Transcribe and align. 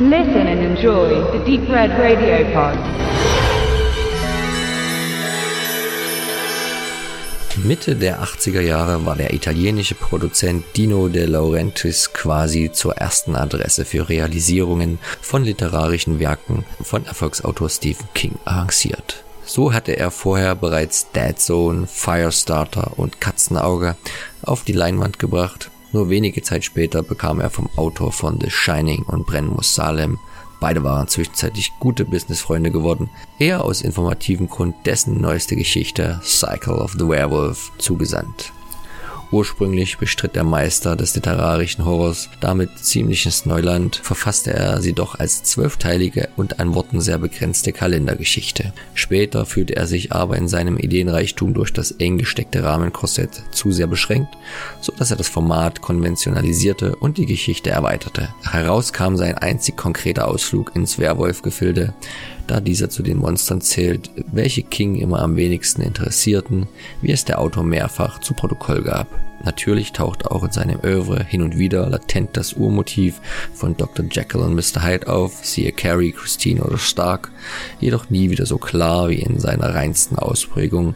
Listen 0.00 0.46
and 0.46 0.60
enjoy 0.60 1.08
the 1.32 1.44
Deep 1.44 1.68
Red 1.68 1.90
Radio 1.98 2.44
Pod. 2.52 2.78
Mitte 7.64 7.96
der 7.96 8.22
80er 8.22 8.60
Jahre 8.60 9.04
war 9.04 9.16
der 9.16 9.34
italienische 9.34 9.96
Produzent 9.96 10.64
Dino 10.76 11.08
De 11.08 11.26
Laurentiis 11.26 12.12
quasi 12.12 12.70
zur 12.72 12.96
ersten 12.96 13.34
Adresse 13.34 13.84
für 13.84 14.08
Realisierungen 14.08 15.00
von 15.20 15.42
literarischen 15.42 16.20
Werken 16.20 16.64
von 16.80 17.04
Erfolgsautor 17.04 17.68
Stephen 17.68 18.06
King 18.14 18.38
avanciert. 18.44 19.24
So 19.44 19.72
hatte 19.72 19.96
er 19.96 20.12
vorher 20.12 20.54
bereits 20.54 21.10
Dead 21.10 21.36
Zone, 21.36 21.88
Firestarter 21.88 22.92
und 22.98 23.20
Katzenauge 23.20 23.96
auf 24.42 24.62
die 24.62 24.74
Leinwand 24.74 25.18
gebracht. 25.18 25.72
Nur 25.92 26.10
wenige 26.10 26.42
Zeit 26.42 26.64
später 26.64 27.02
bekam 27.02 27.40
er 27.40 27.50
vom 27.50 27.68
Autor 27.76 28.12
von 28.12 28.40
The 28.40 28.50
Shining 28.50 29.04
und 29.04 29.26
Brennen 29.26 29.54
muss 29.54 29.74
Salem 29.74 30.18
Beide 30.60 30.82
waren 30.82 31.06
zwischenzeitlich 31.06 31.72
gute 31.78 32.04
Businessfreunde 32.04 32.72
geworden, 32.72 33.10
er 33.38 33.64
aus 33.64 33.80
informativem 33.80 34.48
Grund 34.48 34.74
dessen 34.86 35.20
neueste 35.20 35.54
Geschichte 35.54 36.20
Cycle 36.24 36.74
of 36.74 36.92
the 36.98 37.06
Werewolf 37.08 37.70
zugesandt. 37.78 38.52
Ursprünglich 39.30 39.98
bestritt 39.98 40.36
der 40.36 40.44
Meister 40.44 40.96
des 40.96 41.14
literarischen 41.14 41.84
Horrors 41.84 42.30
damit 42.40 42.78
ziemliches 42.78 43.44
Neuland, 43.44 43.96
verfasste 44.02 44.54
er 44.54 44.80
sie 44.80 44.94
doch 44.94 45.18
als 45.18 45.42
zwölfteilige 45.42 46.30
und 46.36 46.60
an 46.60 46.74
Worten 46.74 47.00
sehr 47.00 47.18
begrenzte 47.18 47.72
Kalendergeschichte. 47.72 48.72
Später 48.94 49.44
fühlte 49.44 49.76
er 49.76 49.86
sich 49.86 50.12
aber 50.12 50.36
in 50.36 50.48
seinem 50.48 50.78
Ideenreichtum 50.78 51.52
durch 51.52 51.72
das 51.74 51.90
eng 51.90 52.16
gesteckte 52.16 52.64
Rahmenkorsett 52.64 53.42
zu 53.50 53.70
sehr 53.70 53.86
beschränkt, 53.86 54.34
so 54.80 54.92
dass 54.96 55.10
er 55.10 55.18
das 55.18 55.28
Format 55.28 55.82
konventionalisierte 55.82 56.96
und 56.96 57.18
die 57.18 57.26
Geschichte 57.26 57.70
erweiterte. 57.70 58.28
Heraus 58.50 58.94
kam 58.94 59.18
sein 59.18 59.36
einzig 59.36 59.76
konkreter 59.76 60.28
Ausflug 60.28 60.74
ins 60.74 60.98
Werwolf-Gefilde, 60.98 61.92
da 62.50 62.60
dieser 62.60 62.90
zu 62.90 63.02
den 63.02 63.18
Monstern 63.18 63.60
zählt, 63.60 64.10
welche 64.32 64.62
King 64.62 64.96
immer 64.96 65.20
am 65.20 65.36
wenigsten 65.36 65.82
interessierten, 65.82 66.66
wie 67.02 67.12
es 67.12 67.24
der 67.24 67.40
Autor 67.40 67.62
mehrfach 67.62 68.20
zu 68.20 68.34
Protokoll 68.34 68.82
gab. 68.82 69.06
Natürlich 69.44 69.92
taucht 69.92 70.26
auch 70.26 70.42
in 70.42 70.50
seinem 70.50 70.80
Oeuvre 70.82 71.22
hin 71.22 71.42
und 71.42 71.58
wieder 71.58 71.88
latent 71.88 72.30
das 72.36 72.54
Urmotiv 72.54 73.20
von 73.54 73.76
Dr. 73.76 74.04
Jekyll 74.10 74.40
und 74.40 74.54
Mr. 74.54 74.84
Hyde 74.84 75.06
auf, 75.06 75.44
siehe 75.44 75.70
Carrie, 75.70 76.12
Christine 76.12 76.62
oder 76.62 76.78
Stark, 76.78 77.30
jedoch 77.78 78.10
nie 78.10 78.30
wieder 78.30 78.46
so 78.46 78.58
klar 78.58 79.10
wie 79.10 79.20
in 79.20 79.38
seiner 79.38 79.74
reinsten 79.74 80.18
Ausprägung, 80.18 80.94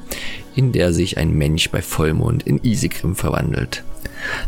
in 0.57 0.73
der 0.73 0.93
sich 0.93 1.19
ein 1.19 1.33
Mensch 1.33 1.71
bei 1.71 1.83
Vollmond 1.83 2.43
in 2.43 2.59
Isegrim 2.65 3.15
verwandelt. 3.15 3.85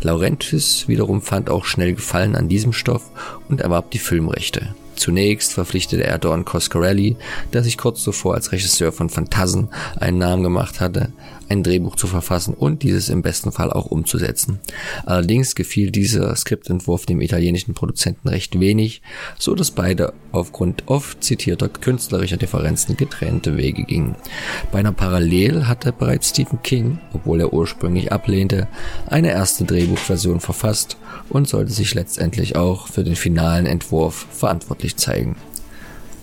Laurentis 0.03 0.89
wiederum 0.89 1.23
fand 1.23 1.49
auch 1.49 1.65
schnell 1.65 1.95
Gefallen 1.95 2.37
an 2.37 2.49
diesem 2.49 2.73
Stoff 2.73 3.11
und 3.49 3.61
erwarb 3.61 3.91
die 3.91 3.99
Filmrechte. 3.99 4.75
Zunächst 4.97 5.53
verpflichtete 5.53 6.05
er 6.05 6.19
Don 6.19 6.45
Coscarelli, 6.45 7.17
der 7.53 7.63
sich 7.63 7.79
kurz 7.79 8.03
zuvor 8.03 8.35
als 8.35 8.53
Regisseur 8.53 8.93
von 8.93 9.11
Phantasen 9.11 9.69
einen 9.97 10.19
Namen 10.19 10.43
gemacht 10.43 10.81
hatte, 10.81 11.13
ein 11.49 11.63
Drehbuch 11.63 11.97
zu 11.97 12.07
verfassen 12.07 12.55
und 12.55 12.83
dieses 12.83 13.09
im 13.09 13.23
besten 13.23 13.53
Fall 13.53 13.73
auch 13.73 13.87
umzusetzen. 13.87 14.61
Allerdings 15.05 15.55
gefiel 15.55 15.91
dieser 15.91 16.35
Skriptentwurf 16.37 17.07
dem 17.07 17.21
italienischen 17.21 17.75
Produzenten 17.75 18.29
recht 18.29 18.59
wenig, 18.59 19.03
so 19.39 19.55
dass 19.55 19.71
beide 19.71 20.13
aufgrund 20.33 20.85
oft 20.87 21.23
zitierter 21.23 21.69
künstlerischer 21.69 22.37
Differenzen 22.37 22.97
getrennte 22.97 23.57
Wege 23.57 23.85
gingen. 23.85 24.17
Beinahe 24.73 24.93
parallel 24.93 25.67
hatte 25.67 25.93
bereits 25.93 26.31
Stephen 26.31 26.63
King, 26.63 26.99
obwohl 27.13 27.41
er 27.41 27.53
ursprünglich 27.53 28.13
ablehnte, 28.13 28.69
eine 29.07 29.31
erste 29.31 29.65
Drehbuchversion 29.65 30.41
verfasst 30.41 30.97
und 31.29 31.49
sollte 31.49 31.73
sich 31.73 31.95
letztendlich 31.95 32.57
auch 32.57 32.89
für 32.89 33.05
den 33.05 33.17
finalen 33.17 33.67
Entwurf 33.67 34.27
verantwortlich 34.31 34.84
zeigen. 34.93 35.37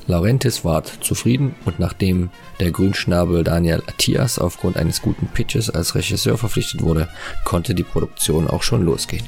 Laurentis 0.07 0.65
war 0.65 0.83
zufrieden 0.83 1.55
und 1.65 1.79
nachdem 1.79 2.29
der 2.59 2.71
Grünschnabel 2.71 3.43
Daniel 3.43 3.83
Attias 3.87 4.39
aufgrund 4.39 4.77
eines 4.77 5.01
guten 5.01 5.27
Pitches 5.27 5.69
als 5.69 5.95
Regisseur 5.95 6.37
verpflichtet 6.37 6.81
wurde, 6.81 7.07
konnte 7.45 7.75
die 7.75 7.83
Produktion 7.83 8.47
auch 8.47 8.63
schon 8.63 8.83
losgehen. 8.83 9.25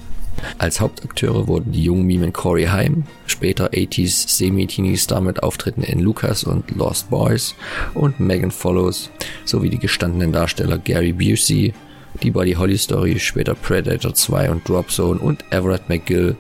Als 0.57 0.81
Hauptakteure 0.81 1.47
wurden 1.47 1.71
die 1.71 1.83
jungen 1.83 2.05
Mimen 2.05 2.33
Corey 2.33 2.65
Haim, 2.65 3.03
später 3.27 3.69
80s 3.69 4.29
Semi-Teenie-Star 4.29 5.21
mit 5.21 5.43
Auftritten 5.43 5.83
in 5.83 5.99
Lucas 5.99 6.43
und 6.43 6.71
Lost 6.71 7.09
Boys 7.09 7.55
und 7.93 8.19
Megan 8.19 8.51
Follows 8.51 9.09
sowie 9.45 9.69
die 9.69 9.79
gestandenen 9.79 10.31
Darsteller 10.31 10.79
Gary 10.79 11.13
Busey, 11.13 11.73
die 12.21 12.31
Buddy 12.31 12.53
Holly 12.53 12.77
Story, 12.77 13.19
später 13.19 13.55
Predator 13.55 14.13
2 14.13 14.51
und 14.51 14.67
Drop 14.67 14.91
Zone 14.91 15.19
und 15.19 15.45
Everett 15.51 15.87
McGill 15.89 16.35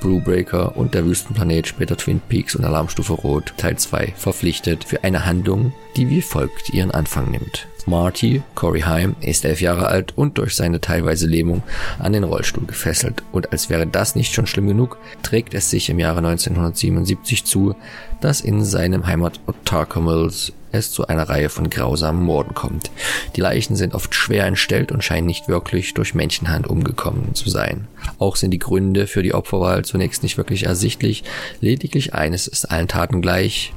Brewbreaker 0.00 0.76
und 0.76 0.94
der 0.94 1.04
Wüstenplanet, 1.04 1.66
später 1.66 1.96
Twin 1.96 2.20
Peaks 2.20 2.54
und 2.54 2.64
Alarmstufe 2.64 3.12
Rot, 3.12 3.54
Teil 3.56 3.76
2, 3.76 4.14
verpflichtet 4.16 4.84
für 4.84 5.04
eine 5.04 5.26
Handlung, 5.26 5.72
die 5.96 6.08
wie 6.08 6.22
folgt 6.22 6.70
ihren 6.70 6.90
Anfang 6.90 7.30
nimmt. 7.30 7.66
Marty, 7.86 8.42
Corey 8.54 8.82
Haim, 8.82 9.16
ist 9.20 9.44
elf 9.44 9.60
Jahre 9.60 9.86
alt 9.86 10.16
und 10.16 10.38
durch 10.38 10.54
seine 10.54 10.80
teilweise 10.80 11.26
Lähmung 11.26 11.62
an 11.98 12.12
den 12.12 12.24
Rollstuhl 12.24 12.66
gefesselt. 12.66 13.22
Und 13.32 13.52
als 13.52 13.70
wäre 13.70 13.86
das 13.86 14.14
nicht 14.14 14.34
schon 14.34 14.46
schlimm 14.46 14.68
genug, 14.68 14.98
trägt 15.22 15.54
es 15.54 15.70
sich 15.70 15.88
im 15.88 15.98
Jahre 15.98 16.18
1977 16.18 17.44
zu, 17.44 17.74
dass 18.20 18.40
in 18.40 18.64
seinem 18.64 19.06
Heimatort 19.06 19.56
Tarkomils 19.64 20.52
es 20.72 20.90
zu 20.92 21.06
einer 21.06 21.28
Reihe 21.28 21.48
von 21.48 21.70
grausamen 21.70 22.22
Morden 22.22 22.54
kommt. 22.54 22.90
Die 23.36 23.40
Leichen 23.40 23.76
sind 23.76 23.94
oft 23.94 24.14
schwer 24.14 24.46
entstellt 24.46 24.92
und 24.92 25.04
scheinen 25.04 25.26
nicht 25.26 25.48
wirklich 25.48 25.94
durch 25.94 26.14
Menschenhand 26.14 26.66
umgekommen 26.66 27.34
zu 27.34 27.50
sein. 27.50 27.86
Auch 28.18 28.36
sind 28.36 28.50
die 28.50 28.58
Gründe 28.58 29.06
für 29.06 29.22
die 29.22 29.34
Opferwahl 29.34 29.84
zunächst 29.84 30.22
nicht 30.22 30.36
wirklich 30.36 30.64
ersichtlich, 30.64 31.24
lediglich 31.60 32.14
eines 32.14 32.46
ist 32.46 32.70
allen 32.70 32.88
Taten 32.88 33.22
gleich, 33.22 33.72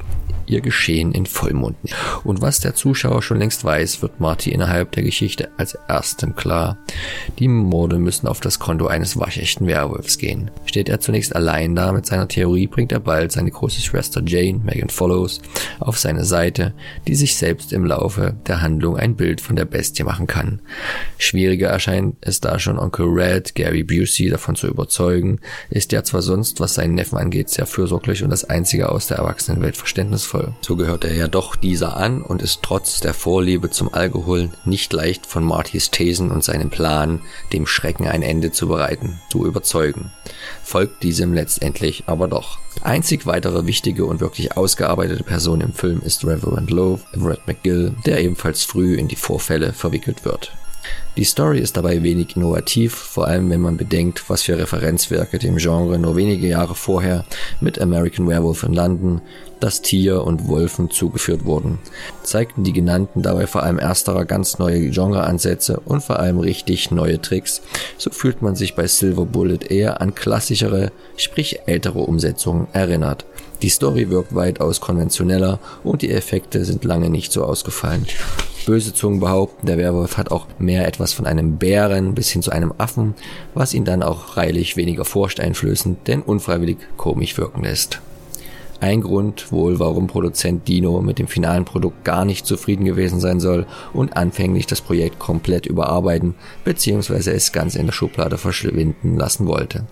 ihr 0.45 0.61
Geschehen 0.61 1.11
in 1.11 1.25
Vollmond. 1.25 1.77
Und 2.23 2.41
was 2.41 2.59
der 2.59 2.75
Zuschauer 2.75 3.21
schon 3.21 3.39
längst 3.39 3.63
weiß, 3.63 4.01
wird 4.01 4.19
Marty 4.19 4.51
innerhalb 4.51 4.91
der 4.91 5.03
Geschichte 5.03 5.49
als 5.57 5.77
erstem 5.87 6.35
klar. 6.35 6.77
Die 7.39 7.47
Morde 7.47 7.97
müssen 7.99 8.27
auf 8.27 8.39
das 8.39 8.59
Konto 8.59 8.87
eines 8.87 9.17
waschechten 9.17 9.67
Werwolfs 9.67 10.17
gehen. 10.17 10.51
Steht 10.65 10.89
er 10.89 10.99
zunächst 10.99 11.35
allein 11.35 11.75
da 11.75 11.91
mit 11.91 12.05
seiner 12.05 12.27
Theorie, 12.27 12.67
bringt 12.67 12.91
er 12.91 12.99
bald 12.99 13.31
seine 13.31 13.51
große 13.51 13.81
Schwester 13.81 14.21
Jane, 14.25 14.61
Megan 14.63 14.89
Follows, 14.89 15.41
auf 15.79 15.99
seine 15.99 16.25
Seite, 16.25 16.73
die 17.07 17.15
sich 17.15 17.35
selbst 17.35 17.73
im 17.73 17.85
Laufe 17.85 18.35
der 18.47 18.61
Handlung 18.61 18.97
ein 18.97 19.15
Bild 19.15 19.41
von 19.41 19.55
der 19.55 19.65
Bestie 19.65 20.03
machen 20.03 20.27
kann. 20.27 20.61
Schwieriger 21.17 21.69
erscheint 21.69 22.15
es 22.21 22.41
da 22.41 22.59
schon 22.59 22.79
Onkel 22.79 23.07
Red, 23.07 23.55
Gary 23.55 23.83
Busey 23.83 24.29
davon 24.29 24.55
zu 24.55 24.67
überzeugen, 24.67 25.39
ist 25.69 25.91
ja 25.91 26.03
zwar 26.03 26.21
sonst, 26.21 26.59
was 26.59 26.75
seinen 26.75 26.95
Neffen 26.95 27.17
angeht, 27.17 27.49
sehr 27.49 27.65
fürsorglich 27.65 28.23
und 28.23 28.29
das 28.29 28.45
einzige 28.45 28.89
aus 28.89 29.07
der 29.07 29.17
Erwachsenenwelt 29.17 29.77
verständnisvoll 29.77 30.30
Alkohol. 30.33 30.53
So 30.61 30.75
gehört 30.75 31.03
er 31.03 31.13
ja 31.13 31.27
doch 31.27 31.55
dieser 31.55 31.97
an 31.97 32.21
und 32.21 32.41
ist 32.41 32.61
trotz 32.61 32.99
der 32.99 33.13
Vorliebe 33.13 33.69
zum 33.69 33.93
Alkohol 33.93 34.49
nicht 34.65 34.93
leicht 34.93 35.25
von 35.25 35.43
Martys 35.43 35.91
Thesen 35.91 36.31
und 36.31 36.43
seinem 36.43 36.69
Plan, 36.69 37.21
dem 37.53 37.67
Schrecken 37.67 38.07
ein 38.07 38.21
Ende 38.21 38.51
zu 38.51 38.67
bereiten, 38.67 39.19
zu 39.29 39.45
überzeugen. 39.45 40.11
Folgt 40.63 41.03
diesem 41.03 41.33
letztendlich 41.33 42.03
aber 42.07 42.27
doch. 42.27 42.59
Einzig 42.81 43.25
weitere 43.25 43.65
wichtige 43.65 44.05
und 44.05 44.21
wirklich 44.21 44.55
ausgearbeitete 44.55 45.23
Person 45.23 45.61
im 45.61 45.73
Film 45.73 46.01
ist 46.03 46.25
Reverend 46.25 46.71
Lowe, 46.71 47.01
Everett 47.13 47.45
McGill, 47.47 47.93
der 48.05 48.21
ebenfalls 48.21 48.63
früh 48.63 48.95
in 48.95 49.07
die 49.07 49.15
Vorfälle 49.15 49.73
verwickelt 49.73 50.23
wird. 50.23 50.53
Die 51.17 51.25
Story 51.25 51.59
ist 51.59 51.75
dabei 51.75 52.03
wenig 52.03 52.37
innovativ, 52.37 52.95
vor 52.95 53.27
allem 53.27 53.49
wenn 53.49 53.59
man 53.59 53.75
bedenkt, 53.75 54.29
was 54.29 54.43
für 54.43 54.57
Referenzwerke 54.57 55.39
dem 55.39 55.57
Genre 55.57 55.99
nur 55.99 56.15
wenige 56.15 56.47
Jahre 56.47 56.73
vorher 56.73 57.25
mit 57.59 57.81
American 57.81 58.27
Werewolf 58.29 58.63
in 58.63 58.73
London, 58.73 59.21
Das 59.59 59.81
Tier 59.81 60.23
und 60.23 60.47
Wolfen 60.47 60.89
zugeführt 60.89 61.45
wurden. 61.45 61.79
Zeigten 62.23 62.63
die 62.63 62.71
genannten 62.73 63.21
dabei 63.21 63.45
vor 63.45 63.63
allem 63.63 63.77
ersterer 63.77 64.25
ganz 64.25 64.57
neue 64.57 64.89
Genreansätze 64.89 65.81
und 65.81 66.01
vor 66.01 66.19
allem 66.19 66.39
richtig 66.39 66.91
neue 66.91 67.21
Tricks, 67.21 67.61
so 67.97 68.09
fühlt 68.09 68.41
man 68.41 68.55
sich 68.55 68.75
bei 68.75 68.87
Silver 68.87 69.25
Bullet 69.25 69.69
eher 69.69 70.01
an 70.01 70.15
klassischere, 70.15 70.91
sprich 71.17 71.59
ältere 71.65 71.99
Umsetzungen 71.99 72.67
erinnert. 72.71 73.25
Die 73.61 73.69
Story 73.69 74.09
wirkt 74.09 74.33
weitaus 74.33 74.81
konventioneller 74.81 75.59
und 75.83 76.01
die 76.01 76.11
Effekte 76.11 76.65
sind 76.65 76.85
lange 76.85 77.09
nicht 77.09 77.31
so 77.31 77.43
ausgefallen. 77.43 78.07
Böse 78.65 78.93
Zungen 78.93 79.19
behaupten, 79.19 79.67
der 79.67 79.77
Werwolf 79.77 80.17
hat 80.17 80.31
auch 80.31 80.47
mehr 80.59 80.87
etwas 80.87 81.13
von 81.13 81.25
einem 81.25 81.57
Bären 81.57 82.15
bis 82.15 82.29
hin 82.29 82.41
zu 82.41 82.51
einem 82.51 82.73
Affen, 82.77 83.15
was 83.53 83.73
ihn 83.73 83.85
dann 83.85 84.03
auch 84.03 84.25
freilich 84.25 84.77
weniger 84.77 85.05
furchteinflößend, 85.05 86.07
denn 86.07 86.21
unfreiwillig 86.21 86.77
komisch 86.97 87.37
wirken 87.37 87.63
lässt. 87.63 88.01
Ein 88.81 89.01
Grund 89.01 89.51
wohl, 89.51 89.77
warum 89.77 90.07
Produzent 90.07 90.67
Dino 90.67 91.01
mit 91.01 91.19
dem 91.19 91.27
finalen 91.27 91.65
Produkt 91.65 92.03
gar 92.03 92.25
nicht 92.25 92.47
zufrieden 92.47 92.83
gewesen 92.83 93.19
sein 93.19 93.39
soll 93.39 93.67
und 93.93 94.17
anfänglich 94.17 94.65
das 94.65 94.81
Projekt 94.81 95.19
komplett 95.19 95.67
überarbeiten 95.67 96.33
bzw. 96.65 97.29
es 97.29 97.51
ganz 97.51 97.75
in 97.75 97.85
der 97.85 97.93
Schublade 97.93 98.39
verschwinden 98.39 99.17
lassen 99.17 99.45
wollte. 99.45 99.85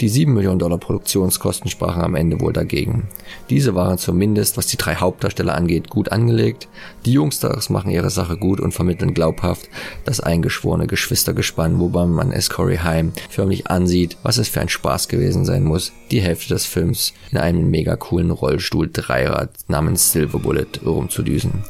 Die 0.00 0.08
7 0.08 0.32
Millionen 0.32 0.60
Dollar 0.60 0.78
Produktionskosten 0.78 1.68
sprachen 1.68 2.02
am 2.02 2.14
Ende 2.14 2.40
wohl 2.40 2.52
dagegen. 2.52 3.08
Diese 3.50 3.74
waren 3.74 3.98
zumindest, 3.98 4.56
was 4.56 4.68
die 4.68 4.76
drei 4.76 4.94
Hauptdarsteller 4.94 5.56
angeht, 5.56 5.90
gut 5.90 6.12
angelegt. 6.12 6.68
Die 7.06 7.14
Jungstars 7.14 7.68
machen 7.68 7.90
ihre 7.90 8.10
Sache 8.10 8.36
gut 8.36 8.60
und 8.60 8.70
vermitteln 8.70 9.12
glaubhaft 9.12 9.68
das 10.04 10.20
eingeschworene 10.20 10.86
Geschwistergespann, 10.86 11.80
wobei 11.80 12.06
man 12.06 12.30
es 12.30 12.48
Corey 12.48 12.76
Haim 12.76 13.10
förmlich 13.28 13.66
ansieht, 13.66 14.18
was 14.22 14.38
es 14.38 14.48
für 14.48 14.60
ein 14.60 14.68
Spaß 14.68 15.08
gewesen 15.08 15.44
sein 15.44 15.64
muss, 15.64 15.90
die 16.12 16.20
Hälfte 16.20 16.54
des 16.54 16.64
Films 16.64 17.12
in 17.32 17.38
einem 17.38 17.70
mega 17.70 17.96
coolen 17.96 18.19
Rollstuhl-Dreirad 18.28 19.50
namens 19.68 20.10
Silver 20.12 20.40
Bullet 20.40 20.66
rumzudüsen. 20.84 21.64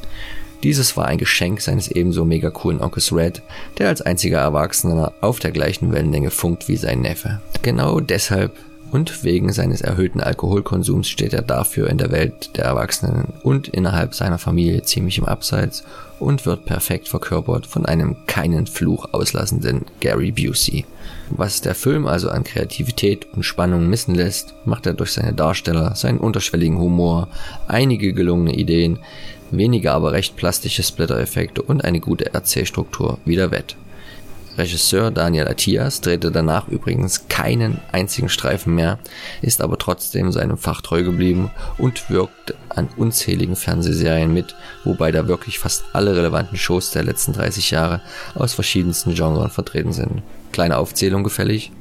Dieses 0.62 0.96
war 0.96 1.06
ein 1.06 1.18
Geschenk 1.18 1.60
seines 1.60 1.88
ebenso 1.88 2.24
mega 2.24 2.50
coolen 2.50 2.80
Onkels 2.80 3.12
Red, 3.12 3.42
der 3.78 3.88
als 3.88 4.02
einziger 4.02 4.38
Erwachsener 4.38 5.12
auf 5.20 5.38
der 5.38 5.52
gleichen 5.52 5.92
Wellenlänge 5.92 6.30
funkt 6.30 6.68
wie 6.68 6.76
sein 6.76 7.00
Neffe. 7.00 7.40
Genau 7.62 8.00
deshalb 8.00 8.56
und 8.90 9.24
wegen 9.24 9.52
seines 9.52 9.80
erhöhten 9.80 10.20
Alkoholkonsums 10.20 11.08
steht 11.08 11.32
er 11.32 11.42
dafür 11.42 11.88
in 11.88 11.98
der 11.98 12.10
Welt 12.10 12.56
der 12.56 12.64
Erwachsenen 12.64 13.34
und 13.42 13.68
innerhalb 13.68 14.14
seiner 14.14 14.38
Familie 14.38 14.82
ziemlich 14.82 15.18
im 15.18 15.24
Abseits 15.24 15.84
und 16.18 16.44
wird 16.46 16.66
perfekt 16.66 17.08
verkörpert 17.08 17.66
von 17.66 17.86
einem 17.86 18.16
keinen 18.26 18.66
Fluch 18.66 19.08
auslassenden 19.12 19.86
Gary 20.00 20.32
Busey. 20.32 20.84
Was 21.30 21.60
der 21.60 21.74
Film 21.74 22.06
also 22.06 22.30
an 22.30 22.44
Kreativität 22.44 23.26
und 23.32 23.44
Spannung 23.44 23.88
missen 23.88 24.14
lässt, 24.14 24.54
macht 24.64 24.86
er 24.86 24.94
durch 24.94 25.12
seine 25.12 25.32
Darsteller, 25.32 25.94
seinen 25.94 26.18
unterschwelligen 26.18 26.78
Humor, 26.78 27.28
einige 27.68 28.12
gelungene 28.12 28.54
Ideen, 28.54 28.98
weniger 29.50 29.94
aber 29.94 30.12
recht 30.12 30.36
plastische 30.36 30.82
Splitter-Effekte 30.82 31.62
und 31.62 31.84
eine 31.84 32.00
gute 32.00 32.34
Erzählstruktur 32.34 33.18
wieder 33.24 33.50
wett. 33.50 33.76
Regisseur 34.58 35.10
Daniel 35.10 35.48
Attias 35.48 36.00
drehte 36.00 36.30
danach 36.30 36.68
übrigens 36.68 37.28
keinen 37.28 37.80
einzigen 37.92 38.28
Streifen 38.28 38.74
mehr, 38.74 38.98
ist 39.42 39.60
aber 39.60 39.78
trotzdem 39.78 40.32
seinem 40.32 40.58
Fach 40.58 40.80
treu 40.80 41.02
geblieben 41.02 41.50
und 41.78 42.10
wirkt 42.10 42.54
an 42.68 42.88
unzähligen 42.96 43.56
Fernsehserien 43.56 44.32
mit, 44.32 44.54
wobei 44.84 45.12
da 45.12 45.28
wirklich 45.28 45.58
fast 45.58 45.84
alle 45.92 46.16
relevanten 46.16 46.58
Shows 46.58 46.90
der 46.90 47.04
letzten 47.04 47.32
30 47.32 47.70
Jahre 47.70 48.00
aus 48.34 48.54
verschiedensten 48.54 49.14
Genres 49.14 49.52
vertreten 49.52 49.92
sind. 49.92 50.22
Kleine 50.52 50.78
Aufzählung 50.78 51.22
gefällig. 51.22 51.72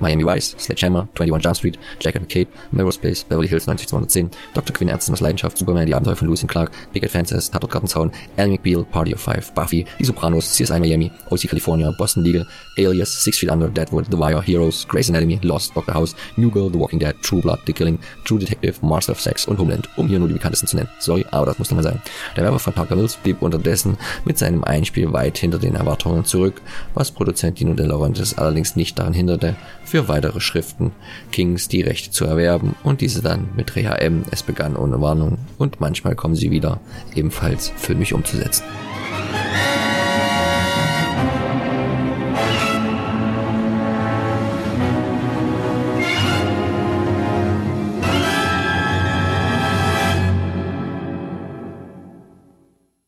Miami 0.00 0.24
Vice, 0.24 0.54
Sledgehammer, 0.58 1.08
21 1.14 1.42
Jump 1.42 1.56
Street, 1.56 1.78
Jacket 2.00 2.22
and 2.22 2.28
Cape, 2.28 2.48
Melrose 2.72 2.98
Place, 2.98 3.24
Beverly 3.24 3.48
Hills 3.48 3.66
90210, 3.66 4.30
Dr. 4.54 4.72
Quinn 4.72 4.88
Ärztin 4.88 5.14
aus 5.14 5.20
Leidenschaft, 5.20 5.58
Superman, 5.58 5.86
die 5.86 5.94
Abenteuer 5.94 6.16
von 6.16 6.28
Lewis 6.28 6.44
Clark, 6.46 6.70
Big 6.92 7.04
Advances, 7.04 7.50
Tatort 7.50 7.72
Gartenzaun, 7.72 8.12
Ally 8.36 8.50
McBeal, 8.50 8.84
Party 8.84 9.14
of 9.14 9.20
Five, 9.20 9.52
Buffy, 9.54 9.86
Die 9.98 10.04
Sopranos, 10.04 10.52
CSI 10.52 10.80
Miami, 10.80 11.10
OC 11.30 11.48
California, 11.48 11.90
Boston 11.96 12.24
Legal, 12.24 12.46
Alias, 12.78 13.22
Six 13.22 13.38
Feet 13.38 13.50
Under, 13.50 13.68
Deadwood, 13.68 14.06
The 14.10 14.18
Wire, 14.18 14.42
Heroes, 14.42 14.86
Grey's 14.86 15.08
Anatomy, 15.08 15.40
Lost, 15.42 15.74
Doctor 15.74 15.94
House, 15.94 16.14
New 16.36 16.50
Girl, 16.50 16.70
The 16.70 16.78
Walking 16.78 16.98
Dead, 16.98 17.14
True 17.22 17.40
Blood, 17.40 17.60
The 17.66 17.72
Killing, 17.72 17.98
True 18.24 18.38
Detective, 18.38 18.84
Master 18.84 19.12
of 19.12 19.20
Sex 19.20 19.46
und 19.46 19.58
Homeland, 19.58 19.88
um 19.96 20.08
hier 20.08 20.18
nur 20.18 20.28
die 20.28 20.34
bekanntesten 20.34 20.68
zu 20.68 20.76
nennen. 20.76 20.88
Sorry, 20.98 21.24
aber 21.30 21.46
das 21.46 21.58
musste 21.58 21.74
mal 21.74 21.82
sein. 21.82 22.00
Der 22.36 22.44
Werber 22.44 22.58
von 22.58 22.72
Parker 22.72 22.96
Mills 22.96 23.16
blieb 23.16 23.42
unterdessen 23.42 23.96
mit 24.24 24.38
seinem 24.38 24.64
Einspiel 24.64 25.12
weit 25.12 25.38
hinter 25.38 25.58
den 25.58 25.74
Erwartungen 25.74 26.24
zurück, 26.24 26.60
was 26.94 27.10
Produzent 27.10 27.58
Dino 27.58 27.74
De 27.74 27.86
Laurentiis 27.86 28.36
allerdings 28.38 28.76
nicht 28.76 28.98
daran 28.98 29.12
hinderte, 29.12 29.56
für 29.84 30.08
weitere 30.08 30.40
Schriften 30.40 30.92
Kings 31.32 31.68
die 31.68 31.82
Rechte 31.82 32.10
zu 32.10 32.24
erwerben 32.24 32.74
und 32.82 33.00
diese 33.00 33.22
dann 33.22 33.48
mit 33.56 33.76
Reha 33.76 33.94
M. 33.96 34.24
Es 34.30 34.42
begann 34.42 34.76
ohne 34.76 35.00
Warnung 35.00 35.38
und 35.58 35.80
manchmal 35.80 36.14
kommen 36.14 36.34
sie 36.34 36.50
wieder, 36.50 36.80
ebenfalls 37.14 37.72
für 37.76 37.94
mich 37.94 38.12
umzusetzen. 38.12 38.64